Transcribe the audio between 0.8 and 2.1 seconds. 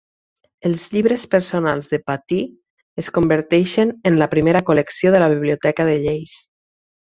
llibres personals de